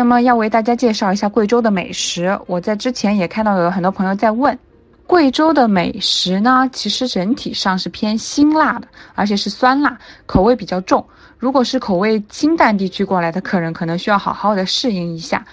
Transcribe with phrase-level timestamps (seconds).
[0.00, 2.40] 那么要为大家介绍一下贵州的美食。
[2.46, 4.58] 我在之前也看到有很多朋友在问，
[5.06, 11.06] 贵州的美食呢，其实整体上是偏辛辣的，而且是酸辣，口味比较重。
[11.36, 15.44] 如果是口味清淡地区过来的客人，可能需要好好的适应一下。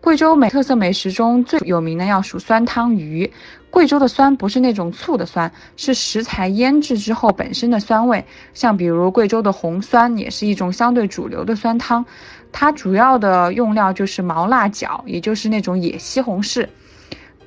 [0.00, 3.30] 贵州美特色美食中最有名的要数酸汤鱼。
[3.68, 8.24] 贵州的酸不是那种醋的酸，是食材腌制之后本身的酸味。
[8.54, 12.04] 像比如贵州的红酸，也是一种相对主流的酸汤。
[12.50, 16.66] 它主要的用料就是毛辣角，也就是那种野西红柿。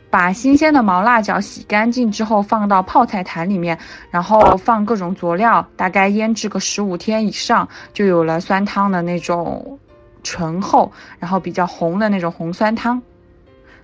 [0.09, 3.77] 把新鲜的毛辣椒洗干净之后，放到泡菜坛里面，
[4.11, 9.80] 然后放各种佐料，大概腌制个十五天以上，就有了酸汤的那种
[10.23, 13.02] 醇厚，然后比较红的那种红酸汤。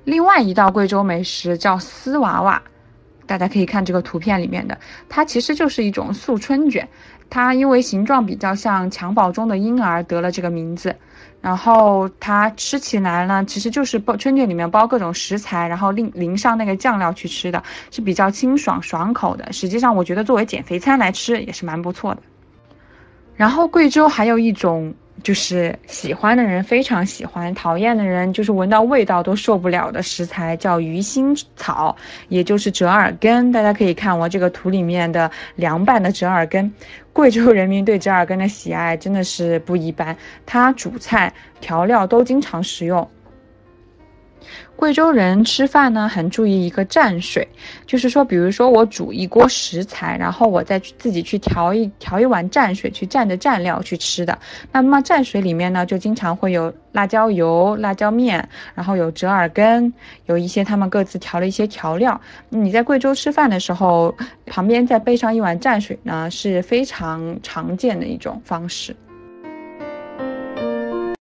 [0.06, 2.62] 另外一道贵州美食叫丝娃娃，
[3.28, 4.76] 大家可以看这个图片里面的，
[5.08, 6.88] 它其实就是一种素春卷，
[7.30, 10.96] 它因为形状比较像襁褓中的婴儿得了这个名字。
[11.42, 19.54] 然后它吃起来呢，其实就是包春卷里面包各种食材，然后淋淋上那个酱料去吃的，是比较清爽爽口的。
[19.54, 22.22] 实际上我觉得作为减肥餐来吃也是蛮不错的。
[23.36, 24.96] 然后贵州还有一种。
[25.24, 31.96] 就是喜欢的人非常喜欢，讨厌的人就是闻到味道都受不了的食材，叫鱼腥草，
[32.30, 33.52] 也就是折耳根。
[33.52, 36.72] 大家可以看我这个图里面的凉拌的折耳根，
[37.14, 43.08] 贵州人民对折耳根的喜爱真的是不一般，它主菜调料都经常食用。
[44.76, 47.48] 贵州人吃饭呢，很注意一个蘸水，
[47.86, 54.40] 就是说，比如说我煮一锅食材，然后我再去自己去调一调一碗蘸水，去蘸着蘸料去吃的。
[54.72, 59.92] 那么蘸水里面呢，就经常会有辣椒油、辣椒面，然后有折耳根，
[60.28, 62.20] 有一些他们各自调了一些调料。
[62.48, 64.16] 你在贵州吃饭的时候，
[64.46, 68.96] 旁边再备上一碗蘸水呢，是非常常见的一种方式。